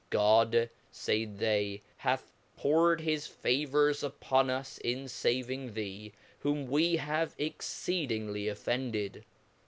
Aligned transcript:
God, 0.09 0.71
faid 0.91 1.37
they, 1.37 1.83
hath 1.97 2.33
pour 2.57 2.91
ed 2.93 3.01
his 3.01 3.27
favors 3.27 4.01
upon 4.01 4.49
us 4.49 4.79
in 4.79 5.05
faving 5.05 5.75
thee, 5.75 6.11
whom 6.39 6.65
we 6.65 6.95
have 6.95 7.35
exceeding 7.37 8.33
ly 8.33 8.39
offended. 8.51 9.23